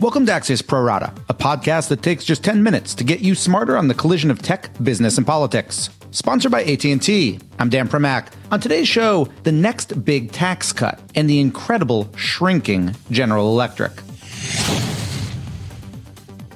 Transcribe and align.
Welcome 0.00 0.24
to 0.24 0.32
Axios 0.32 0.66
Pro 0.66 0.80
Rata, 0.80 1.12
a 1.28 1.34
podcast 1.34 1.88
that 1.88 2.02
takes 2.02 2.24
just 2.24 2.42
10 2.42 2.62
minutes 2.62 2.94
to 2.94 3.04
get 3.04 3.20
you 3.20 3.34
smarter 3.34 3.76
on 3.76 3.88
the 3.88 3.92
collision 3.92 4.30
of 4.30 4.40
tech, 4.40 4.70
business, 4.82 5.18
and 5.18 5.26
politics. 5.26 5.90
Sponsored 6.10 6.50
by 6.50 6.64
AT&T. 6.64 7.38
I'm 7.58 7.68
Dan 7.68 7.86
Primack. 7.86 8.28
On 8.50 8.58
today's 8.58 8.88
show, 8.88 9.28
the 9.42 9.52
next 9.52 10.02
big 10.02 10.32
tax 10.32 10.72
cut 10.72 10.98
and 11.14 11.28
the 11.28 11.38
incredible 11.38 12.08
shrinking 12.16 12.96
General 13.10 13.48
Electric. 13.48 13.92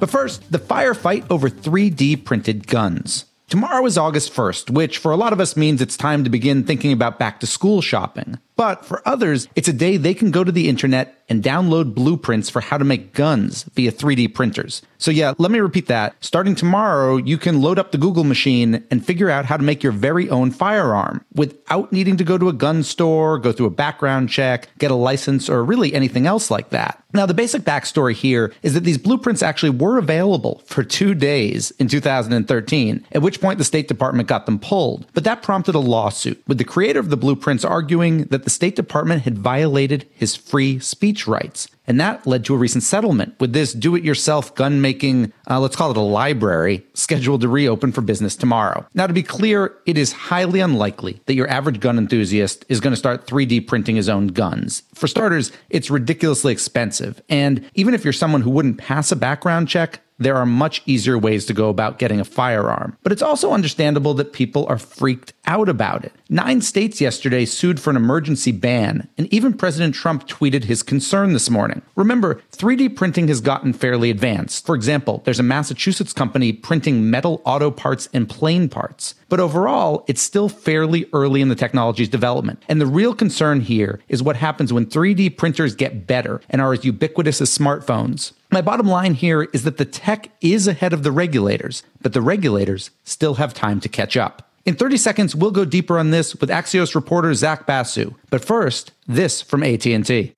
But 0.00 0.08
first, 0.08 0.50
the 0.50 0.58
firefight 0.58 1.26
over 1.28 1.50
3D 1.50 2.24
printed 2.24 2.66
guns. 2.66 3.26
Tomorrow 3.50 3.84
is 3.84 3.98
August 3.98 4.32
1st, 4.32 4.70
which 4.70 4.96
for 4.96 5.12
a 5.12 5.16
lot 5.16 5.34
of 5.34 5.40
us 5.40 5.54
means 5.54 5.82
it's 5.82 5.98
time 5.98 6.24
to 6.24 6.30
begin 6.30 6.64
thinking 6.64 6.92
about 6.92 7.18
back 7.18 7.40
to 7.40 7.46
school 7.46 7.82
shopping. 7.82 8.38
But 8.56 8.84
for 8.84 9.06
others, 9.06 9.48
it's 9.56 9.68
a 9.68 9.72
day 9.72 9.96
they 9.96 10.14
can 10.14 10.30
go 10.30 10.44
to 10.44 10.52
the 10.52 10.68
internet 10.68 11.24
and 11.28 11.42
download 11.42 11.94
blueprints 11.94 12.50
for 12.50 12.60
how 12.60 12.78
to 12.78 12.84
make 12.84 13.14
guns 13.14 13.64
via 13.74 13.90
3D 13.90 14.34
printers. 14.34 14.82
So 14.98 15.10
yeah, 15.10 15.34
let 15.38 15.50
me 15.50 15.58
repeat 15.60 15.86
that. 15.86 16.14
Starting 16.20 16.54
tomorrow, 16.54 17.16
you 17.16 17.38
can 17.38 17.62
load 17.62 17.78
up 17.78 17.92
the 17.92 17.98
Google 17.98 18.24
machine 18.24 18.84
and 18.90 19.04
figure 19.04 19.30
out 19.30 19.46
how 19.46 19.56
to 19.56 19.62
make 19.62 19.82
your 19.82 19.92
very 19.92 20.28
own 20.28 20.50
firearm 20.50 21.24
without 21.34 21.92
needing 21.92 22.16
to 22.18 22.24
go 22.24 22.38
to 22.38 22.48
a 22.48 22.52
gun 22.52 22.82
store, 22.82 23.38
go 23.38 23.52
through 23.52 23.66
a 23.66 23.70
background 23.70 24.28
check, 24.28 24.68
get 24.78 24.90
a 24.90 24.94
license, 24.94 25.48
or 25.48 25.64
really 25.64 25.94
anything 25.94 26.26
else 26.26 26.50
like 26.50 26.70
that. 26.70 27.02
Now, 27.14 27.26
the 27.26 27.34
basic 27.34 27.62
backstory 27.62 28.12
here 28.12 28.52
is 28.62 28.74
that 28.74 28.82
these 28.82 28.98
blueprints 28.98 29.42
actually 29.42 29.70
were 29.70 29.98
available 29.98 30.62
for 30.66 30.82
two 30.82 31.14
days 31.14 31.70
in 31.72 31.86
2013, 31.86 33.06
at 33.12 33.22
which 33.22 33.40
point 33.40 33.58
the 33.58 33.64
State 33.64 33.86
Department 33.88 34.28
got 34.28 34.46
them 34.46 34.58
pulled. 34.58 35.06
But 35.14 35.24
that 35.24 35.42
prompted 35.42 35.76
a 35.76 35.78
lawsuit, 35.78 36.42
with 36.48 36.58
the 36.58 36.64
creator 36.64 36.98
of 36.98 37.10
the 37.10 37.16
blueprints 37.16 37.64
arguing 37.64 38.24
that 38.24 38.43
the 38.44 38.50
State 38.50 38.76
Department 38.76 39.22
had 39.22 39.38
violated 39.38 40.08
his 40.12 40.36
free 40.36 40.78
speech 40.78 41.26
rights. 41.26 41.68
And 41.86 42.00
that 42.00 42.26
led 42.26 42.44
to 42.46 42.54
a 42.54 42.58
recent 42.58 42.82
settlement 42.82 43.34
with 43.38 43.52
this 43.52 43.72
do 43.72 43.94
it 43.94 44.04
yourself 44.04 44.54
gun 44.54 44.80
making, 44.80 45.32
uh, 45.50 45.60
let's 45.60 45.76
call 45.76 45.90
it 45.90 45.96
a 45.96 46.00
library, 46.00 46.86
scheduled 46.94 47.42
to 47.42 47.48
reopen 47.48 47.92
for 47.92 48.00
business 48.00 48.36
tomorrow. 48.36 48.86
Now, 48.94 49.06
to 49.06 49.12
be 49.12 49.22
clear, 49.22 49.76
it 49.84 49.98
is 49.98 50.12
highly 50.12 50.60
unlikely 50.60 51.20
that 51.26 51.34
your 51.34 51.48
average 51.48 51.80
gun 51.80 51.98
enthusiast 51.98 52.64
is 52.68 52.80
going 52.80 52.92
to 52.92 52.98
start 52.98 53.26
3D 53.26 53.66
printing 53.66 53.96
his 53.96 54.08
own 54.08 54.28
guns. 54.28 54.82
For 54.94 55.06
starters, 55.06 55.52
it's 55.68 55.90
ridiculously 55.90 56.52
expensive. 56.52 57.20
And 57.28 57.68
even 57.74 57.92
if 57.92 58.04
you're 58.04 58.12
someone 58.12 58.42
who 58.42 58.50
wouldn't 58.50 58.78
pass 58.78 59.12
a 59.12 59.16
background 59.16 59.68
check, 59.68 60.00
there 60.18 60.36
are 60.36 60.46
much 60.46 60.82
easier 60.86 61.18
ways 61.18 61.44
to 61.46 61.52
go 61.52 61.68
about 61.68 61.98
getting 61.98 62.20
a 62.20 62.24
firearm. 62.24 62.96
But 63.02 63.12
it's 63.12 63.22
also 63.22 63.52
understandable 63.52 64.14
that 64.14 64.32
people 64.32 64.64
are 64.68 64.78
freaked 64.78 65.33
out 65.46 65.68
about 65.68 66.04
it. 66.04 66.12
Nine 66.28 66.60
states 66.60 67.00
yesterday 67.00 67.44
sued 67.44 67.78
for 67.78 67.90
an 67.90 67.96
emergency 67.96 68.52
ban, 68.52 69.08
and 69.18 69.32
even 69.32 69.52
President 69.52 69.94
Trump 69.94 70.26
tweeted 70.26 70.64
his 70.64 70.82
concern 70.82 71.32
this 71.32 71.50
morning. 71.50 71.82
Remember, 71.96 72.40
3D 72.52 72.96
printing 72.96 73.28
has 73.28 73.40
gotten 73.40 73.72
fairly 73.72 74.10
advanced. 74.10 74.66
For 74.66 74.74
example, 74.74 75.22
there's 75.24 75.40
a 75.40 75.44
Massachusetts 75.44 76.12
company 76.12 76.52
printing 76.52 77.10
metal 77.10 77.42
auto 77.44 77.70
parts 77.70 78.08
and 78.12 78.28
plane 78.28 78.68
parts. 78.68 79.14
But 79.28 79.40
overall, 79.40 80.04
it's 80.06 80.22
still 80.22 80.48
fairly 80.48 81.06
early 81.12 81.40
in 81.40 81.48
the 81.48 81.54
technology's 81.54 82.08
development. 82.08 82.62
And 82.68 82.80
the 82.80 82.86
real 82.86 83.14
concern 83.14 83.60
here 83.60 84.00
is 84.08 84.22
what 84.22 84.36
happens 84.36 84.72
when 84.72 84.86
3D 84.86 85.36
printers 85.36 85.74
get 85.74 86.06
better 86.06 86.40
and 86.48 86.60
are 86.60 86.72
as 86.72 86.84
ubiquitous 86.84 87.40
as 87.40 87.56
smartphones. 87.56 88.32
My 88.50 88.60
bottom 88.60 88.86
line 88.86 89.14
here 89.14 89.42
is 89.42 89.64
that 89.64 89.78
the 89.78 89.84
tech 89.84 90.30
is 90.40 90.68
ahead 90.68 90.92
of 90.92 91.02
the 91.02 91.10
regulators, 91.10 91.82
but 92.00 92.12
the 92.12 92.22
regulators 92.22 92.90
still 93.02 93.34
have 93.34 93.52
time 93.52 93.80
to 93.80 93.88
catch 93.88 94.16
up. 94.16 94.50
In 94.66 94.76
30 94.76 94.96
seconds, 94.96 95.36
we'll 95.36 95.50
go 95.50 95.66
deeper 95.66 95.98
on 95.98 96.10
this 96.10 96.34
with 96.36 96.48
Axios 96.48 96.94
reporter 96.94 97.34
Zach 97.34 97.66
Basu. 97.66 98.14
But 98.30 98.42
first, 98.42 98.92
this 99.06 99.42
from 99.42 99.62
AT&T. 99.62 100.32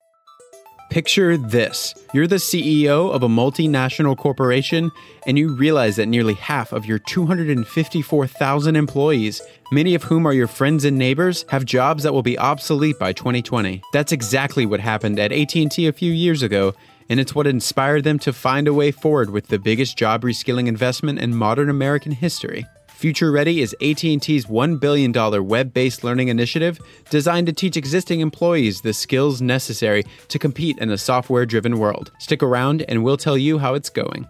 Picture 0.89 1.37
this. 1.37 1.93
You're 2.13 2.27
the 2.27 2.35
CEO 2.35 3.09
of 3.13 3.23
a 3.23 3.29
multinational 3.29 4.17
corporation 4.17 4.91
and 5.25 5.39
you 5.39 5.55
realize 5.55 5.95
that 5.95 6.07
nearly 6.07 6.33
half 6.33 6.73
of 6.73 6.85
your 6.85 6.99
254,000 6.99 8.75
employees, 8.75 9.41
many 9.71 9.95
of 9.95 10.03
whom 10.03 10.25
are 10.25 10.33
your 10.33 10.47
friends 10.47 10.83
and 10.83 10.97
neighbors, 10.97 11.45
have 11.47 11.63
jobs 11.63 12.03
that 12.03 12.11
will 12.11 12.21
be 12.21 12.37
obsolete 12.37 12.99
by 12.99 13.13
2020. 13.13 13.81
That's 13.93 14.11
exactly 14.11 14.65
what 14.65 14.81
happened 14.81 15.19
at 15.19 15.31
AT&T 15.31 15.87
a 15.87 15.93
few 15.93 16.11
years 16.11 16.41
ago 16.41 16.73
and 17.09 17.21
it's 17.21 17.33
what 17.33 17.47
inspired 17.47 18.03
them 18.03 18.19
to 18.19 18.33
find 18.33 18.67
a 18.67 18.73
way 18.73 18.91
forward 18.91 19.29
with 19.29 19.47
the 19.47 19.57
biggest 19.59 19.97
job 19.97 20.23
reskilling 20.23 20.67
investment 20.67 21.19
in 21.19 21.33
modern 21.33 21.69
American 21.69 22.11
history. 22.11 22.65
Future 22.97 23.31
Ready 23.31 23.61
is 23.61 23.75
AT&T's 23.75 24.47
$1 24.47 24.79
billion 24.79 25.11
web-based 25.13 26.03
learning 26.03 26.29
initiative 26.29 26.79
designed 27.11 27.45
to 27.45 27.53
teach 27.53 27.77
existing 27.77 28.21
employees 28.21 28.81
the 28.81 28.91
skills 28.91 29.39
necessary 29.39 30.03
to 30.29 30.39
compete 30.39 30.79
in 30.79 30.89
a 30.89 30.97
software-driven 30.97 31.77
world. 31.77 32.11
Stick 32.17 32.41
around 32.41 32.81
and 32.89 33.03
we'll 33.03 33.15
tell 33.15 33.37
you 33.37 33.59
how 33.59 33.75
it's 33.75 33.91
going. 33.91 34.27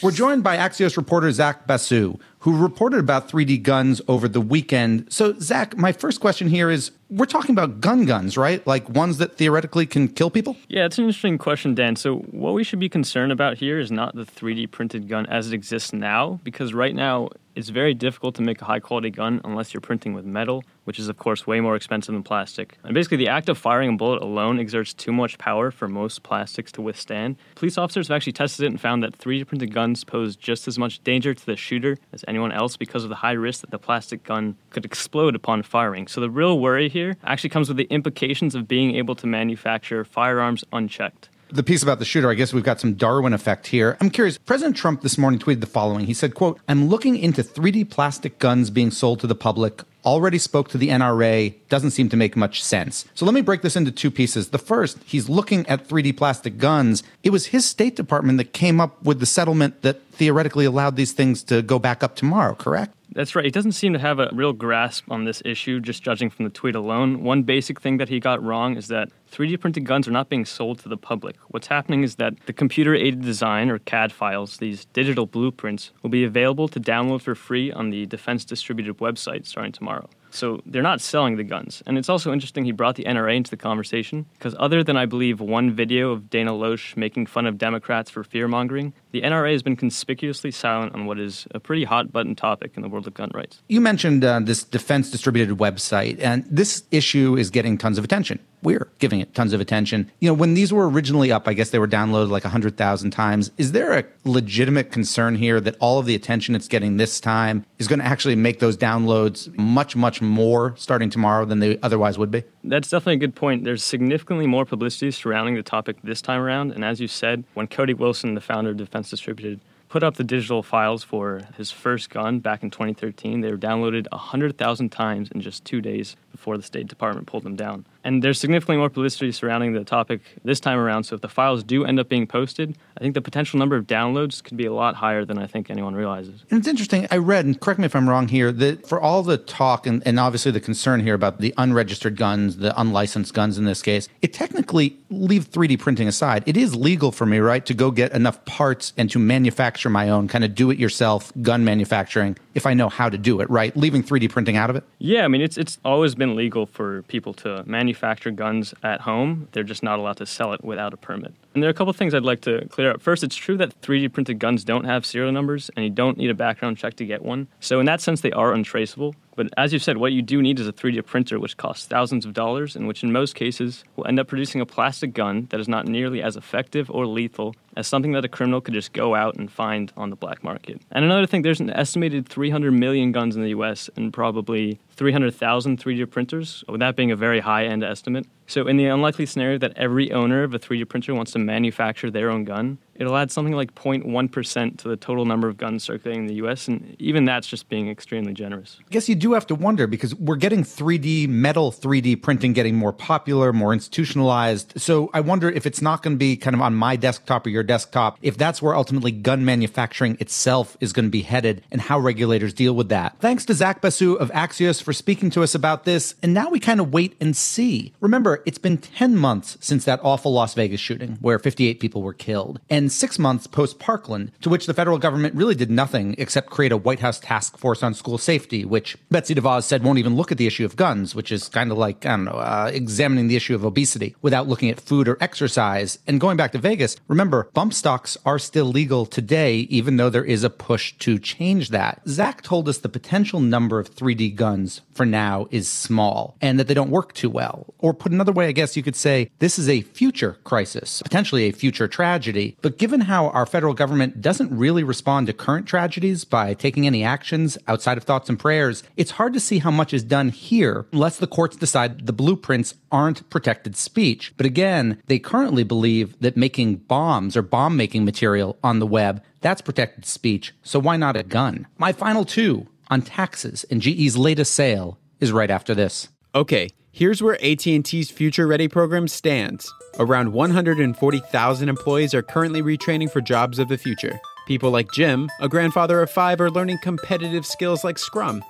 We're 0.00 0.12
joined 0.12 0.44
by 0.44 0.56
Axios 0.56 0.96
reporter 0.96 1.32
Zach 1.32 1.66
Basu, 1.66 2.18
who 2.40 2.56
reported 2.56 3.00
about 3.00 3.28
3D 3.28 3.64
guns 3.64 4.00
over 4.06 4.28
the 4.28 4.40
weekend. 4.40 5.12
So, 5.12 5.36
Zach, 5.40 5.76
my 5.76 5.90
first 5.90 6.20
question 6.20 6.48
here 6.48 6.70
is 6.70 6.92
we're 7.10 7.26
talking 7.26 7.52
about 7.52 7.80
gun 7.80 8.04
guns, 8.04 8.36
right? 8.36 8.64
Like 8.64 8.88
ones 8.88 9.18
that 9.18 9.36
theoretically 9.36 9.86
can 9.86 10.06
kill 10.06 10.30
people? 10.30 10.56
Yeah, 10.68 10.84
it's 10.84 10.98
an 10.98 11.04
interesting 11.04 11.36
question, 11.36 11.74
Dan. 11.74 11.96
So, 11.96 12.18
what 12.30 12.54
we 12.54 12.62
should 12.62 12.78
be 12.78 12.88
concerned 12.88 13.32
about 13.32 13.58
here 13.58 13.80
is 13.80 13.90
not 13.90 14.14
the 14.14 14.24
3D 14.24 14.70
printed 14.70 15.08
gun 15.08 15.26
as 15.26 15.48
it 15.48 15.54
exists 15.54 15.92
now, 15.92 16.38
because 16.44 16.72
right 16.72 16.94
now 16.94 17.30
it's 17.58 17.70
very 17.70 17.92
difficult 17.92 18.36
to 18.36 18.42
make 18.42 18.62
a 18.62 18.64
high 18.64 18.78
quality 18.78 19.10
gun 19.10 19.40
unless 19.42 19.74
you're 19.74 19.80
printing 19.80 20.12
with 20.14 20.24
metal, 20.24 20.62
which 20.84 21.00
is, 21.00 21.08
of 21.08 21.18
course, 21.18 21.44
way 21.44 21.58
more 21.60 21.74
expensive 21.74 22.12
than 22.12 22.22
plastic. 22.22 22.78
And 22.84 22.94
basically, 22.94 23.16
the 23.16 23.26
act 23.26 23.48
of 23.48 23.58
firing 23.58 23.90
a 23.90 23.96
bullet 23.96 24.22
alone 24.22 24.60
exerts 24.60 24.94
too 24.94 25.10
much 25.10 25.38
power 25.38 25.72
for 25.72 25.88
most 25.88 26.22
plastics 26.22 26.70
to 26.72 26.82
withstand. 26.82 27.34
Police 27.56 27.76
officers 27.76 28.06
have 28.06 28.14
actually 28.14 28.34
tested 28.34 28.64
it 28.64 28.68
and 28.68 28.80
found 28.80 29.02
that 29.02 29.18
3D 29.18 29.44
printed 29.48 29.74
guns 29.74 30.04
pose 30.04 30.36
just 30.36 30.68
as 30.68 30.78
much 30.78 31.02
danger 31.02 31.34
to 31.34 31.46
the 31.46 31.56
shooter 31.56 31.98
as 32.12 32.24
anyone 32.28 32.52
else 32.52 32.76
because 32.76 33.02
of 33.02 33.10
the 33.10 33.16
high 33.16 33.32
risk 33.32 33.62
that 33.62 33.72
the 33.72 33.78
plastic 33.78 34.22
gun 34.22 34.56
could 34.70 34.84
explode 34.84 35.34
upon 35.34 35.64
firing. 35.64 36.06
So, 36.06 36.20
the 36.20 36.30
real 36.30 36.60
worry 36.60 36.88
here 36.88 37.16
actually 37.24 37.50
comes 37.50 37.66
with 37.66 37.76
the 37.76 37.88
implications 37.90 38.54
of 38.54 38.68
being 38.68 38.94
able 38.94 39.16
to 39.16 39.26
manufacture 39.26 40.04
firearms 40.04 40.62
unchecked 40.72 41.28
the 41.50 41.62
piece 41.62 41.82
about 41.82 41.98
the 41.98 42.04
shooter, 42.04 42.30
I 42.30 42.34
guess 42.34 42.52
we've 42.52 42.64
got 42.64 42.80
some 42.80 42.94
Darwin 42.94 43.32
effect 43.32 43.68
here. 43.68 43.96
I'm 44.00 44.10
curious. 44.10 44.38
President 44.38 44.76
Trump 44.76 45.02
this 45.02 45.18
morning 45.18 45.40
tweeted 45.40 45.60
the 45.60 45.66
following. 45.66 46.06
He 46.06 46.14
said, 46.14 46.34
quote, 46.34 46.60
I'm 46.68 46.88
looking 46.88 47.16
into 47.16 47.42
3D 47.42 47.90
plastic 47.90 48.38
guns 48.38 48.70
being 48.70 48.90
sold 48.90 49.20
to 49.20 49.26
the 49.26 49.34
public. 49.34 49.82
Already 50.04 50.38
spoke 50.38 50.68
to 50.70 50.78
the 50.78 50.88
NRA. 50.88 51.54
Doesn't 51.68 51.90
seem 51.90 52.08
to 52.10 52.16
make 52.16 52.36
much 52.36 52.62
sense. 52.62 53.04
So 53.14 53.24
let 53.24 53.34
me 53.34 53.40
break 53.40 53.62
this 53.62 53.76
into 53.76 53.90
two 53.90 54.10
pieces. 54.10 54.48
The 54.48 54.58
first, 54.58 54.98
he's 55.04 55.28
looking 55.28 55.66
at 55.66 55.88
3D 55.88 56.16
plastic 56.16 56.58
guns. 56.58 57.02
It 57.22 57.30
was 57.30 57.46
his 57.46 57.64
State 57.64 57.96
Department 57.96 58.38
that 58.38 58.52
came 58.52 58.80
up 58.80 59.02
with 59.02 59.20
the 59.20 59.26
settlement 59.26 59.82
that 59.82 60.02
theoretically 60.12 60.64
allowed 60.64 60.96
these 60.96 61.12
things 61.12 61.42
to 61.44 61.62
go 61.62 61.78
back 61.78 62.02
up 62.02 62.16
tomorrow, 62.16 62.54
correct? 62.54 62.94
That's 63.10 63.34
right. 63.34 63.44
He 63.44 63.50
doesn't 63.50 63.72
seem 63.72 63.94
to 63.94 63.98
have 63.98 64.18
a 64.18 64.28
real 64.32 64.52
grasp 64.52 65.10
on 65.10 65.24
this 65.24 65.42
issue, 65.44 65.80
just 65.80 66.02
judging 66.02 66.28
from 66.28 66.44
the 66.44 66.50
tweet 66.50 66.74
alone. 66.74 67.22
One 67.22 67.42
basic 67.42 67.80
thing 67.80 67.96
that 67.96 68.08
he 68.08 68.20
got 68.20 68.42
wrong 68.42 68.76
is 68.76 68.88
that 68.88 69.08
3D 69.32 69.58
printed 69.60 69.86
guns 69.86 70.06
are 70.06 70.12
not 70.12 70.28
being 70.28 70.44
sold 70.44 70.78
to 70.80 70.88
the 70.88 70.96
public. 70.96 71.36
What's 71.48 71.68
happening 71.68 72.02
is 72.02 72.16
that 72.16 72.34
the 72.46 72.52
computer 72.52 72.94
aided 72.94 73.22
design, 73.22 73.70
or 73.70 73.78
CAD 73.78 74.12
files, 74.12 74.58
these 74.58 74.84
digital 74.86 75.26
blueprints, 75.26 75.90
will 76.02 76.10
be 76.10 76.24
available 76.24 76.68
to 76.68 76.78
download 76.78 77.22
for 77.22 77.34
free 77.34 77.72
on 77.72 77.90
the 77.90 78.04
Defense 78.06 78.44
Distributed 78.44 78.98
website 78.98 79.46
starting 79.46 79.72
tomorrow. 79.72 80.08
So 80.30 80.60
they're 80.66 80.82
not 80.82 81.00
selling 81.00 81.36
the 81.36 81.44
guns. 81.44 81.82
And 81.86 81.98
it's 81.98 82.08
also 82.08 82.32
interesting 82.32 82.64
he 82.64 82.72
brought 82.72 82.96
the 82.96 83.04
NRA 83.04 83.36
into 83.36 83.50
the 83.50 83.56
conversation 83.56 84.26
because, 84.34 84.54
other 84.58 84.82
than 84.84 84.96
I 84.96 85.06
believe 85.06 85.40
one 85.40 85.72
video 85.72 86.12
of 86.12 86.30
Dana 86.30 86.52
Loesch 86.52 86.96
making 86.96 87.26
fun 87.26 87.46
of 87.46 87.58
Democrats 87.58 88.10
for 88.10 88.24
fear 88.24 88.48
mongering, 88.48 88.92
the 89.12 89.22
NRA 89.22 89.52
has 89.52 89.62
been 89.62 89.76
conspicuously 89.76 90.50
silent 90.50 90.94
on 90.94 91.06
what 91.06 91.18
is 91.18 91.46
a 91.52 91.60
pretty 91.60 91.84
hot 91.84 92.12
button 92.12 92.34
topic 92.34 92.72
in 92.76 92.82
the 92.82 92.88
world 92.88 93.06
of 93.06 93.14
gun 93.14 93.30
rights. 93.34 93.62
You 93.68 93.80
mentioned 93.80 94.24
uh, 94.24 94.40
this 94.40 94.64
defense 94.64 95.10
distributed 95.10 95.56
website, 95.58 96.20
and 96.20 96.44
this 96.50 96.84
issue 96.90 97.36
is 97.36 97.50
getting 97.50 97.78
tons 97.78 97.98
of 97.98 98.04
attention. 98.04 98.38
We're 98.62 98.88
giving 98.98 99.20
it 99.20 99.34
tons 99.34 99.52
of 99.52 99.60
attention. 99.60 100.10
You 100.20 100.28
know, 100.28 100.34
when 100.34 100.54
these 100.54 100.72
were 100.72 100.88
originally 100.88 101.30
up, 101.30 101.46
I 101.46 101.54
guess 101.54 101.70
they 101.70 101.78
were 101.78 101.88
downloaded 101.88 102.30
like 102.30 102.44
100,000 102.44 103.10
times. 103.10 103.50
Is 103.56 103.72
there 103.72 103.92
a 103.98 104.04
legitimate 104.24 104.90
concern 104.90 105.36
here 105.36 105.60
that 105.60 105.76
all 105.80 105.98
of 105.98 106.06
the 106.06 106.14
attention 106.14 106.54
it's 106.54 106.68
getting 106.68 106.96
this 106.96 107.20
time 107.20 107.64
is 107.78 107.86
going 107.86 108.00
to 108.00 108.04
actually 108.04 108.36
make 108.36 108.58
those 108.58 108.76
downloads 108.76 109.56
much, 109.56 109.94
much 109.94 110.20
more 110.20 110.74
starting 110.76 111.10
tomorrow 111.10 111.44
than 111.44 111.60
they 111.60 111.78
otherwise 111.82 112.18
would 112.18 112.30
be? 112.30 112.42
That's 112.64 112.88
definitely 112.88 113.14
a 113.14 113.18
good 113.18 113.34
point. 113.34 113.64
There's 113.64 113.84
significantly 113.84 114.46
more 114.46 114.64
publicity 114.64 115.10
surrounding 115.10 115.54
the 115.54 115.62
topic 115.62 115.96
this 116.02 116.20
time 116.20 116.40
around. 116.40 116.72
And 116.72 116.84
as 116.84 117.00
you 117.00 117.08
said, 117.08 117.44
when 117.54 117.66
Cody 117.66 117.94
Wilson, 117.94 118.34
the 118.34 118.40
founder 118.40 118.70
of 118.70 118.76
Defense 118.76 119.10
Distributed, 119.10 119.60
put 119.88 120.02
up 120.02 120.16
the 120.16 120.24
digital 120.24 120.62
files 120.62 121.02
for 121.02 121.42
his 121.56 121.70
first 121.70 122.10
gun 122.10 122.40
back 122.40 122.62
in 122.62 122.70
2013. 122.70 123.40
They 123.40 123.50
were 123.50 123.56
downloaded 123.56 124.06
100,000 124.12 124.90
times 124.90 125.30
in 125.30 125.40
just 125.40 125.64
two 125.64 125.80
days 125.80 126.16
before 126.38 126.56
the 126.56 126.62
State 126.62 126.86
Department 126.86 127.26
pulled 127.26 127.42
them 127.42 127.56
down. 127.56 127.84
And 128.04 128.22
there's 128.22 128.38
significantly 128.38 128.76
more 128.78 128.88
publicity 128.88 129.32
surrounding 129.32 129.72
the 129.72 129.84
topic 129.84 130.20
this 130.44 130.60
time 130.60 130.78
around. 130.78 131.04
So 131.04 131.16
if 131.16 131.20
the 131.20 131.28
files 131.28 131.64
do 131.64 131.84
end 131.84 131.98
up 131.98 132.08
being 132.08 132.26
posted, 132.26 132.78
I 132.96 133.00
think 133.00 133.14
the 133.14 133.20
potential 133.20 133.58
number 133.58 133.76
of 133.76 133.86
downloads 133.86 134.42
could 134.42 134.56
be 134.56 134.66
a 134.66 134.72
lot 134.72 134.94
higher 134.94 135.24
than 135.24 135.36
I 135.36 135.46
think 135.46 135.68
anyone 135.68 135.94
realizes. 135.94 136.44
And 136.48 136.60
it's 136.60 136.68
interesting. 136.68 137.08
I 137.10 137.16
read, 137.16 137.44
and 137.44 137.60
correct 137.60 137.80
me 137.80 137.86
if 137.86 137.96
I'm 137.96 138.08
wrong 138.08 138.28
here, 138.28 138.52
that 138.52 138.86
for 138.86 139.00
all 139.00 139.22
the 139.22 139.36
talk 139.36 139.86
and, 139.86 140.02
and 140.06 140.18
obviously 140.20 140.52
the 140.52 140.60
concern 140.60 141.00
here 141.00 141.14
about 141.14 141.40
the 141.40 141.52
unregistered 141.58 142.16
guns, 142.16 142.58
the 142.58 142.78
unlicensed 142.80 143.34
guns 143.34 143.58
in 143.58 143.64
this 143.64 143.82
case, 143.82 144.08
it 144.22 144.32
technically 144.32 144.96
leave 145.10 145.50
3D 145.50 145.78
printing 145.78 146.06
aside. 146.06 146.44
It 146.46 146.56
is 146.56 146.76
legal 146.76 147.10
for 147.10 147.26
me, 147.26 147.38
right, 147.38 147.66
to 147.66 147.74
go 147.74 147.90
get 147.90 148.12
enough 148.12 148.44
parts 148.44 148.92
and 148.96 149.10
to 149.10 149.18
manufacture 149.18 149.90
my 149.90 150.08
own 150.08 150.28
kind 150.28 150.44
of 150.44 150.54
do 150.54 150.70
it 150.70 150.78
yourself 150.78 151.32
gun 151.42 151.64
manufacturing 151.64 152.36
if 152.54 152.64
I 152.64 152.74
know 152.74 152.88
how 152.88 153.08
to 153.08 153.18
do 153.18 153.40
it, 153.40 153.50
right? 153.50 153.76
Leaving 153.76 154.02
3D 154.02 154.30
printing 154.30 154.56
out 154.56 154.70
of 154.70 154.76
it? 154.76 154.84
Yeah, 154.98 155.24
I 155.24 155.28
mean, 155.28 155.40
it's, 155.40 155.56
it's 155.58 155.78
always 155.84 156.14
been 156.14 156.27
legal 156.34 156.66
for 156.66 157.02
people 157.02 157.32
to 157.34 157.62
manufacture 157.66 158.30
guns 158.30 158.74
at 158.82 159.00
home. 159.00 159.48
They're 159.52 159.62
just 159.62 159.82
not 159.82 159.98
allowed 159.98 160.18
to 160.18 160.26
sell 160.26 160.52
it 160.52 160.64
without 160.64 160.92
a 160.94 160.96
permit. 160.96 161.34
And 161.54 161.62
there 161.62 161.68
are 161.68 161.72
a 161.72 161.74
couple 161.74 161.92
things 161.92 162.14
I'd 162.14 162.22
like 162.22 162.42
to 162.42 162.66
clear 162.68 162.92
up. 162.92 163.02
First, 163.02 163.24
it's 163.24 163.36
true 163.36 163.56
that 163.56 163.80
3D 163.80 164.12
printed 164.12 164.38
guns 164.38 164.64
don't 164.64 164.84
have 164.84 165.04
serial 165.04 165.32
numbers, 165.32 165.70
and 165.76 165.84
you 165.84 165.90
don't 165.90 166.16
need 166.16 166.30
a 166.30 166.34
background 166.34 166.78
check 166.78 166.94
to 166.96 167.04
get 167.04 167.22
one. 167.22 167.48
So, 167.60 167.80
in 167.80 167.86
that 167.86 168.00
sense, 168.00 168.20
they 168.20 168.32
are 168.32 168.52
untraceable. 168.52 169.14
But 169.34 169.48
as 169.56 169.72
you 169.72 169.78
said, 169.78 169.98
what 169.98 170.12
you 170.12 170.20
do 170.20 170.42
need 170.42 170.58
is 170.58 170.66
a 170.66 170.72
3D 170.72 171.06
printer, 171.06 171.38
which 171.38 171.56
costs 171.56 171.86
thousands 171.86 172.26
of 172.26 172.34
dollars, 172.34 172.74
and 172.74 172.88
which 172.88 173.04
in 173.04 173.12
most 173.12 173.34
cases 173.34 173.84
will 173.94 174.06
end 174.06 174.18
up 174.18 174.26
producing 174.26 174.60
a 174.60 174.66
plastic 174.66 175.14
gun 175.14 175.46
that 175.50 175.60
is 175.60 175.68
not 175.68 175.86
nearly 175.86 176.22
as 176.22 176.36
effective 176.36 176.90
or 176.90 177.06
lethal 177.06 177.54
as 177.78 177.86
something 177.86 178.10
that 178.12 178.24
a 178.24 178.28
criminal 178.28 178.60
could 178.60 178.74
just 178.74 178.92
go 178.92 179.14
out 179.14 179.36
and 179.36 179.50
find 179.50 179.92
on 179.96 180.10
the 180.10 180.16
black 180.16 180.42
market. 180.42 180.82
And 180.90 181.04
another 181.04 181.26
thing, 181.26 181.42
there's 181.42 181.60
an 181.60 181.70
estimated 181.70 182.28
300 182.28 182.72
million 182.72 183.12
guns 183.12 183.36
in 183.36 183.42
the 183.42 183.50
US 183.50 183.88
and 183.96 184.12
probably 184.12 184.80
300,000 184.96 185.78
3D 185.78 186.10
printers, 186.10 186.64
with 186.68 186.80
that 186.80 186.96
being 186.96 187.12
a 187.12 187.16
very 187.16 187.38
high 187.38 187.64
end 187.64 187.84
estimate. 187.84 188.26
So, 188.48 188.66
in 188.66 188.78
the 188.78 188.86
unlikely 188.86 189.26
scenario 189.26 189.58
that 189.58 189.76
every 189.76 190.10
owner 190.10 190.42
of 190.42 190.54
a 190.54 190.58
3D 190.58 190.88
printer 190.88 191.14
wants 191.14 191.32
to 191.32 191.38
manufacture 191.38 192.10
their 192.10 192.30
own 192.30 192.44
gun, 192.44 192.78
it'll 192.94 193.16
add 193.16 193.30
something 193.30 193.52
like 193.52 193.74
0.1% 193.74 194.78
to 194.78 194.88
the 194.88 194.96
total 194.96 195.26
number 195.26 195.48
of 195.48 195.58
guns 195.58 195.84
circulating 195.84 196.22
in 196.22 196.26
the 196.26 196.46
US, 196.46 196.66
and 196.66 196.96
even 196.98 197.26
that's 197.26 197.46
just 197.46 197.68
being 197.68 197.90
extremely 197.90 198.32
generous. 198.32 198.78
I 198.80 198.88
guess 198.90 199.06
you 199.06 199.14
do 199.14 199.34
have 199.34 199.46
to 199.48 199.54
wonder 199.54 199.86
because 199.86 200.14
we're 200.14 200.36
getting 200.36 200.64
3D, 200.64 201.28
metal 201.28 201.70
3D 201.70 202.22
printing 202.22 202.54
getting 202.54 202.74
more 202.74 202.92
popular, 202.92 203.52
more 203.52 203.74
institutionalized. 203.74 204.72
So, 204.80 205.10
I 205.12 205.20
wonder 205.20 205.50
if 205.50 205.66
it's 205.66 205.82
not 205.82 206.02
going 206.02 206.16
to 206.16 206.18
be 206.18 206.34
kind 206.36 206.56
of 206.56 206.62
on 206.62 206.74
my 206.74 206.96
desktop 206.96 207.46
or 207.46 207.50
your 207.50 207.62
desktop, 207.68 208.18
if 208.20 208.36
that's 208.36 208.60
where 208.60 208.74
ultimately 208.74 209.12
gun 209.12 209.44
manufacturing 209.44 210.16
itself 210.18 210.76
is 210.80 210.92
going 210.92 211.04
to 211.04 211.10
be 211.10 211.22
headed 211.22 211.62
and 211.70 211.82
how 211.82 212.00
regulators 212.00 212.52
deal 212.52 212.74
with 212.74 212.88
that. 212.88 213.16
Thanks 213.20 213.44
to 213.44 213.54
Zach 213.54 213.80
Basu 213.80 214.14
of 214.14 214.32
Axios 214.32 214.82
for 214.82 214.92
speaking 214.92 215.30
to 215.30 215.44
us 215.44 215.54
about 215.54 215.84
this. 215.84 216.16
And 216.22 216.34
now 216.34 216.50
we 216.50 216.58
kind 216.58 216.80
of 216.80 216.92
wait 216.92 217.14
and 217.20 217.36
see. 217.36 217.92
Remember, 218.00 218.42
it's 218.44 218.58
been 218.58 218.78
10 218.78 219.16
months 219.16 219.56
since 219.60 219.84
that 219.84 220.00
awful 220.02 220.32
Las 220.32 220.54
Vegas 220.54 220.80
shooting 220.80 221.18
where 221.20 221.38
58 221.38 221.78
people 221.78 222.02
were 222.02 222.14
killed, 222.14 222.60
and 222.68 222.90
six 222.90 223.18
months 223.18 223.46
post 223.46 223.78
Parkland, 223.78 224.32
to 224.40 224.48
which 224.48 224.66
the 224.66 224.74
federal 224.74 224.98
government 224.98 225.34
really 225.34 225.54
did 225.54 225.70
nothing 225.70 226.14
except 226.18 226.50
create 226.50 226.72
a 226.72 226.76
White 226.76 227.00
House 227.00 227.20
task 227.20 227.58
force 227.58 227.82
on 227.82 227.94
school 227.94 228.18
safety, 228.18 228.64
which 228.64 228.96
Betsy 229.10 229.34
DeVos 229.34 229.64
said 229.64 229.84
won't 229.84 229.98
even 229.98 230.16
look 230.16 230.32
at 230.32 230.38
the 230.38 230.46
issue 230.46 230.64
of 230.64 230.76
guns, 230.76 231.14
which 231.14 231.30
is 231.30 231.48
kind 231.48 231.70
of 231.70 231.78
like, 231.78 232.06
I 232.06 232.10
don't 232.10 232.24
know, 232.24 232.32
uh, 232.32 232.70
examining 232.72 233.28
the 233.28 233.36
issue 233.36 233.54
of 233.54 233.64
obesity 233.64 234.16
without 234.22 234.48
looking 234.48 234.70
at 234.70 234.80
food 234.80 235.08
or 235.08 235.18
exercise. 235.20 235.98
And 236.06 236.20
going 236.20 236.36
back 236.36 236.52
to 236.52 236.58
Vegas, 236.58 236.96
remember, 237.08 237.48
bump 237.58 237.74
stocks 237.74 238.16
are 238.24 238.38
still 238.38 238.66
legal 238.66 239.04
today, 239.04 239.56
even 239.68 239.96
though 239.96 240.08
there 240.08 240.24
is 240.24 240.44
a 240.44 240.48
push 240.48 240.92
to 240.92 241.18
change 241.18 241.70
that. 241.70 242.00
Zach 242.06 242.40
told 242.40 242.68
us 242.68 242.78
the 242.78 242.88
potential 242.88 243.40
number 243.40 243.80
of 243.80 243.92
3D 243.92 244.36
guns 244.36 244.82
for 244.92 245.04
now 245.04 245.48
is 245.50 245.66
small 245.66 246.36
and 246.40 246.56
that 246.56 246.68
they 246.68 246.74
don't 246.74 246.88
work 246.88 247.14
too 247.14 247.28
well. 247.28 247.74
Or 247.80 247.92
put 247.92 248.12
another 248.12 248.30
way, 248.30 248.46
I 248.46 248.52
guess 248.52 248.76
you 248.76 248.84
could 248.84 248.94
say 248.94 249.32
this 249.40 249.58
is 249.58 249.68
a 249.68 249.80
future 249.80 250.36
crisis, 250.44 251.02
potentially 251.02 251.48
a 251.48 251.52
future 251.52 251.88
tragedy. 251.88 252.56
But 252.62 252.78
given 252.78 253.00
how 253.00 253.30
our 253.30 253.44
federal 253.44 253.74
government 253.74 254.22
doesn't 254.22 254.56
really 254.56 254.84
respond 254.84 255.26
to 255.26 255.32
current 255.32 255.66
tragedies 255.66 256.24
by 256.24 256.54
taking 256.54 256.86
any 256.86 257.02
actions 257.02 257.58
outside 257.66 257.98
of 257.98 258.04
thoughts 258.04 258.28
and 258.28 258.38
prayers, 258.38 258.84
it's 258.96 259.12
hard 259.18 259.32
to 259.32 259.40
see 259.40 259.58
how 259.58 259.72
much 259.72 259.92
is 259.92 260.04
done 260.04 260.28
here 260.28 260.86
unless 260.92 261.16
the 261.16 261.26
courts 261.26 261.56
decide 261.56 262.06
the 262.06 262.12
blueprints 262.12 262.74
aren't 262.92 263.28
protected 263.30 263.74
speech. 263.74 264.32
But 264.36 264.46
again, 264.46 265.02
they 265.06 265.18
currently 265.18 265.64
believe 265.64 266.16
that 266.20 266.36
making 266.36 266.76
bombs 266.76 267.36
or 267.38 267.42
bomb 267.42 267.76
making 267.76 268.04
material 268.04 268.58
on 268.62 268.80
the 268.80 268.86
web, 268.86 269.22
that's 269.40 269.62
protected 269.62 270.04
speech. 270.04 270.52
So 270.62 270.78
why 270.78 270.96
not 270.96 271.16
a 271.16 271.22
gun? 271.22 271.66
My 271.78 271.92
final 271.92 272.24
two 272.24 272.66
on 272.90 273.02
taxes 273.02 273.64
and 273.70 273.80
GE's 273.80 274.16
latest 274.16 274.54
sale 274.54 274.98
is 275.20 275.32
right 275.32 275.50
after 275.50 275.74
this. 275.74 276.08
Okay, 276.34 276.68
here's 276.92 277.22
where 277.22 277.42
AT&T's 277.42 278.10
Future 278.10 278.46
Ready 278.46 278.68
program 278.68 279.08
stands. 279.08 279.72
Around 279.98 280.32
140,000 280.32 281.68
employees 281.68 282.14
are 282.14 282.22
currently 282.22 282.62
retraining 282.62 283.10
for 283.10 283.20
jobs 283.20 283.58
of 283.58 283.68
the 283.68 283.78
future. 283.78 284.20
People 284.46 284.70
like 284.70 284.92
Jim, 284.92 285.28
a 285.40 285.48
grandfather 285.48 286.00
of 286.02 286.10
5, 286.10 286.40
are 286.40 286.50
learning 286.50 286.78
competitive 286.82 287.44
skills 287.44 287.84
like 287.84 287.98
Scrum. 287.98 288.42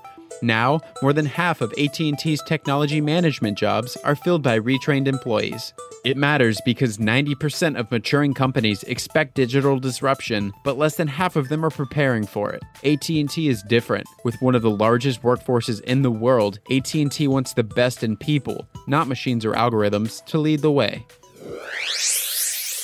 Now, 0.43 0.81
more 1.03 1.13
than 1.13 1.27
half 1.27 1.61
of 1.61 1.73
AT&T's 1.73 2.43
technology 2.43 3.01
management 3.01 3.59
jobs 3.59 3.97
are 4.05 4.15
filled 4.15 4.43
by 4.43 4.61
retrained 4.61 5.09
employees. 5.09 5.73
It 6.05 6.17
matters 6.17 6.61
because 6.65 6.99
90% 6.99 7.79
of 7.79 7.91
maturing 7.91 8.33
companies 8.33 8.85
expect 8.85 9.35
digital 9.35 9.81
disruption, 9.81 10.53
but 10.65 10.79
less 10.79 10.97
than 10.97 11.09
half 11.09 11.35
of 11.35 11.49
them 11.49 11.65
are 11.65 11.71
preparing 11.71 12.25
for 12.25 12.53
it. 12.53 12.63
AT&T 12.85 13.49
is 13.49 13.63
different. 13.65 14.07
With 14.25 14.41
one 14.41 14.55
of 14.55 14.63
the 14.63 14.71
largest 14.71 15.23
workforces 15.23 15.81
in 15.83 16.03
the 16.03 16.11
world, 16.11 16.61
AT&T 16.71 17.27
wants 17.27 17.53
the 17.53 17.65
best 17.65 18.05
in 18.05 18.17
people, 18.17 18.69
not 18.87 19.09
machines 19.09 19.45
or 19.45 19.53
algorithms, 19.55 20.25
to 20.27 20.39
lead 20.39 20.61
the 20.61 20.71
way. 20.71 21.05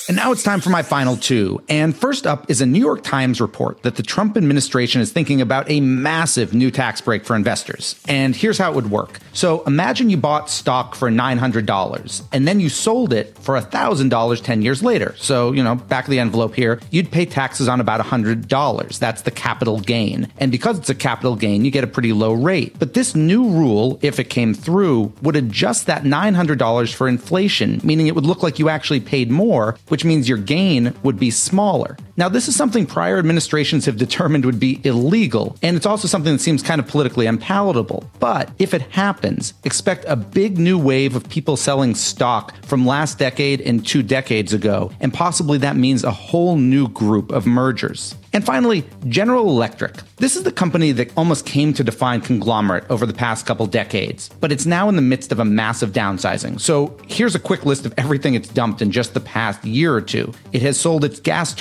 And 0.06 0.18
now 0.18 0.32
it's 0.32 0.42
time 0.42 0.60
for 0.60 0.68
my 0.68 0.82
final 0.82 1.16
two. 1.16 1.62
And 1.66 1.96
first 1.96 2.26
up 2.26 2.50
is 2.50 2.60
a 2.60 2.66
New 2.66 2.78
York 2.78 3.02
Times 3.02 3.40
report 3.40 3.82
that 3.84 3.96
the 3.96 4.02
Trump 4.02 4.36
administration 4.36 5.00
is 5.00 5.10
thinking 5.10 5.40
about 5.40 5.70
a 5.70 5.80
massive 5.80 6.52
new 6.52 6.70
tax 6.70 7.00
break 7.00 7.24
for 7.24 7.34
investors. 7.34 7.98
And 8.06 8.36
here's 8.36 8.58
how 8.58 8.70
it 8.70 8.74
would 8.74 8.90
work. 8.90 9.18
So 9.32 9.62
imagine 9.64 10.10
you 10.10 10.18
bought 10.18 10.50
stock 10.50 10.94
for 10.94 11.10
$900 11.10 12.22
and 12.32 12.46
then 12.46 12.60
you 12.60 12.68
sold 12.68 13.14
it 13.14 13.38
for 13.38 13.58
$1,000 13.58 14.42
10 14.42 14.62
years 14.62 14.82
later. 14.82 15.14
So, 15.16 15.52
you 15.52 15.64
know, 15.64 15.74
back 15.74 16.04
of 16.04 16.10
the 16.10 16.18
envelope 16.18 16.54
here, 16.54 16.80
you'd 16.90 17.10
pay 17.10 17.24
taxes 17.24 17.66
on 17.66 17.80
about 17.80 18.04
$100. 18.04 18.98
That's 18.98 19.22
the 19.22 19.30
capital 19.30 19.80
gain. 19.80 20.30
And 20.36 20.52
because 20.52 20.78
it's 20.78 20.90
a 20.90 20.94
capital 20.94 21.34
gain, 21.34 21.64
you 21.64 21.70
get 21.70 21.82
a 21.82 21.88
pretty 21.88 22.12
low 22.12 22.34
rate. 22.34 22.78
But 22.78 22.92
this 22.92 23.14
new 23.14 23.48
rule, 23.48 23.98
if 24.02 24.20
it 24.20 24.24
came 24.24 24.52
through, 24.52 25.14
would 25.22 25.36
adjust 25.36 25.86
that 25.86 26.02
$900 26.02 26.92
for 26.92 27.08
inflation, 27.08 27.80
meaning 27.82 28.06
it 28.06 28.14
would 28.14 28.26
look 28.26 28.42
like 28.42 28.58
you 28.58 28.68
actually 28.68 29.00
paid 29.00 29.30
more 29.30 29.78
which 29.94 30.04
means 30.04 30.28
your 30.28 30.38
gain 30.38 30.92
would 31.04 31.20
be 31.20 31.30
smaller. 31.30 31.96
Now, 32.16 32.28
this 32.28 32.46
is 32.46 32.54
something 32.54 32.86
prior 32.86 33.18
administrations 33.18 33.86
have 33.86 33.96
determined 33.96 34.44
would 34.44 34.60
be 34.60 34.80
illegal, 34.84 35.56
and 35.62 35.76
it's 35.76 35.86
also 35.86 36.06
something 36.06 36.32
that 36.32 36.38
seems 36.38 36.62
kind 36.62 36.80
of 36.80 36.86
politically 36.86 37.26
unpalatable. 37.26 38.08
But 38.20 38.50
if 38.60 38.72
it 38.72 38.82
happens, 38.82 39.52
expect 39.64 40.04
a 40.06 40.14
big 40.14 40.56
new 40.56 40.78
wave 40.78 41.16
of 41.16 41.28
people 41.28 41.56
selling 41.56 41.96
stock 41.96 42.54
from 42.64 42.86
last 42.86 43.18
decade 43.18 43.60
and 43.60 43.84
two 43.84 44.04
decades 44.04 44.52
ago, 44.52 44.92
and 45.00 45.12
possibly 45.12 45.58
that 45.58 45.74
means 45.74 46.04
a 46.04 46.12
whole 46.12 46.56
new 46.56 46.86
group 46.86 47.32
of 47.32 47.46
mergers. 47.46 48.14
And 48.34 48.44
finally, 48.44 48.84
General 49.06 49.48
Electric. 49.48 49.94
This 50.16 50.34
is 50.34 50.42
the 50.42 50.50
company 50.50 50.90
that 50.90 51.16
almost 51.16 51.46
came 51.46 51.72
to 51.74 51.84
define 51.84 52.20
conglomerate 52.20 52.84
over 52.90 53.06
the 53.06 53.12
past 53.12 53.46
couple 53.46 53.64
decades, 53.68 54.28
but 54.40 54.50
it's 54.50 54.66
now 54.66 54.88
in 54.88 54.96
the 54.96 55.02
midst 55.02 55.30
of 55.30 55.38
a 55.38 55.44
massive 55.44 55.92
downsizing. 55.92 56.60
So 56.60 56.98
here's 57.06 57.36
a 57.36 57.38
quick 57.38 57.64
list 57.64 57.86
of 57.86 57.94
everything 57.96 58.34
it's 58.34 58.48
dumped 58.48 58.82
in 58.82 58.90
just 58.90 59.14
the 59.14 59.20
past 59.20 59.64
year 59.64 59.94
or 59.94 60.00
two. 60.00 60.32
It 60.52 60.62
has 60.62 60.78
sold 60.78 61.04
its 61.04 61.20
gas 61.20 61.54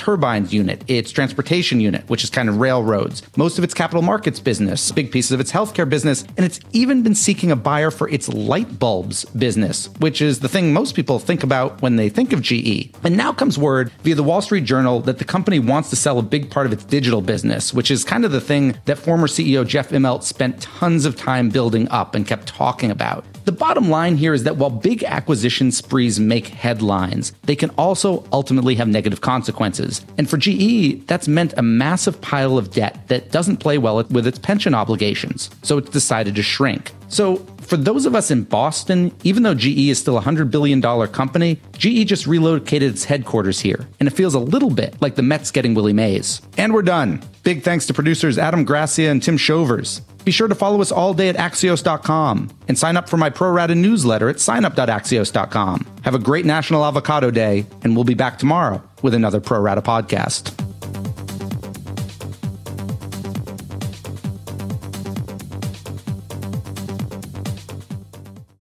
turbines 0.44 0.54
unit, 0.54 0.84
its 0.88 1.10
transportation 1.10 1.80
unit, 1.80 2.08
which 2.08 2.24
is 2.24 2.30
kind 2.30 2.48
of 2.48 2.58
railroads, 2.58 3.22
most 3.36 3.58
of 3.58 3.64
its 3.64 3.74
capital 3.74 4.02
markets 4.02 4.40
business, 4.40 4.92
big 4.92 5.10
pieces 5.10 5.32
of 5.32 5.40
its 5.40 5.52
healthcare 5.52 5.88
business, 5.88 6.24
and 6.36 6.44
it's 6.44 6.60
even 6.72 7.02
been 7.02 7.14
seeking 7.14 7.50
a 7.50 7.56
buyer 7.56 7.90
for 7.90 8.08
its 8.08 8.28
light 8.28 8.78
bulbs 8.78 9.24
business, 9.36 9.88
which 10.00 10.20
is 10.20 10.40
the 10.40 10.48
thing 10.48 10.72
most 10.72 10.94
people 10.94 11.18
think 11.18 11.42
about 11.42 11.80
when 11.82 11.96
they 11.96 12.08
think 12.08 12.32
of 12.32 12.42
GE. 12.42 12.90
And 13.04 13.16
now 13.16 13.32
comes 13.32 13.58
word 13.58 13.90
via 14.02 14.14
the 14.14 14.22
Wall 14.22 14.42
Street 14.42 14.64
Journal 14.64 15.00
that 15.00 15.18
the 15.18 15.24
company 15.24 15.58
wants 15.58 15.90
to 15.90 15.96
sell 15.96 16.18
a 16.18 16.22
big 16.22 16.50
part 16.50 16.66
of 16.66 16.72
its 16.72 16.84
digital 16.84 17.20
business, 17.20 17.72
which 17.72 17.90
is 17.90 18.04
kind 18.04 18.24
of 18.24 18.32
the 18.32 18.40
thing 18.40 18.76
that 18.84 18.98
former 18.98 19.26
CEO 19.26 19.66
Jeff 19.66 19.90
Immelt 19.90 20.22
spent 20.22 20.60
tons 20.60 21.04
of 21.04 21.16
time 21.16 21.48
building 21.48 21.88
up 21.88 22.14
and 22.14 22.26
kept 22.26 22.46
talking 22.46 22.90
about. 22.90 23.24
The 23.44 23.52
bottom 23.52 23.90
line 23.90 24.16
here 24.16 24.32
is 24.32 24.44
that 24.44 24.56
while 24.56 24.70
big 24.70 25.04
acquisition 25.04 25.70
sprees 25.70 26.18
make 26.18 26.48
headlines, 26.48 27.32
they 27.42 27.54
can 27.54 27.68
also 27.70 28.24
ultimately 28.32 28.74
have 28.76 28.88
negative 28.88 29.20
consequences. 29.20 30.04
And 30.16 30.30
for 30.30 30.38
GE, 30.38 31.06
that's 31.06 31.28
meant 31.28 31.52
a 31.58 31.62
massive 31.62 32.20
pile 32.22 32.56
of 32.56 32.70
debt 32.70 33.06
that 33.08 33.30
doesn't 33.30 33.58
play 33.58 33.76
well 33.76 34.02
with 34.04 34.26
its 34.26 34.38
pension 34.38 34.74
obligations. 34.74 35.50
So 35.62 35.76
it's 35.76 35.90
decided 35.90 36.34
to 36.36 36.42
shrink. 36.42 36.92
So, 37.08 37.36
for 37.60 37.76
those 37.76 38.04
of 38.04 38.14
us 38.14 38.30
in 38.30 38.42
Boston, 38.44 39.14
even 39.22 39.42
though 39.42 39.54
GE 39.54 39.88
is 39.88 39.98
still 39.98 40.18
a 40.18 40.22
$100 40.22 40.50
billion 40.50 40.82
company, 41.08 41.60
GE 41.72 42.06
just 42.06 42.26
relocated 42.26 42.92
its 42.92 43.04
headquarters 43.04 43.60
here, 43.60 43.86
and 44.00 44.06
it 44.06 44.12
feels 44.12 44.34
a 44.34 44.38
little 44.38 44.70
bit 44.70 45.00
like 45.00 45.14
the 45.14 45.22
Mets 45.22 45.50
getting 45.50 45.74
Willie 45.74 45.92
Mays. 45.92 46.42
And 46.58 46.74
we're 46.74 46.82
done. 46.82 47.22
Big 47.42 47.62
thanks 47.62 47.86
to 47.86 47.94
producers 47.94 48.36
Adam 48.36 48.64
Gracia 48.64 49.08
and 49.08 49.22
Tim 49.22 49.36
Shovers. 49.36 50.02
Be 50.24 50.30
sure 50.30 50.48
to 50.48 50.54
follow 50.54 50.80
us 50.80 50.90
all 50.90 51.12
day 51.14 51.28
at 51.28 51.36
Axios.com 51.36 52.50
and 52.66 52.78
sign 52.78 52.96
up 52.96 53.08
for 53.08 53.16
my 53.16 53.30
pro 53.30 53.50
rata 53.50 53.74
newsletter 53.74 54.28
at 54.28 54.36
signup.axios.com. 54.36 55.86
Have 56.02 56.14
a 56.14 56.18
great 56.18 56.46
National 56.46 56.84
Avocado 56.84 57.30
Day, 57.30 57.66
and 57.82 57.94
we'll 57.94 58.04
be 58.04 58.14
back 58.14 58.38
tomorrow 58.38 58.82
with 59.02 59.14
another 59.14 59.40
Pro 59.40 59.60
Rata 59.60 59.82
podcast. 59.82 60.63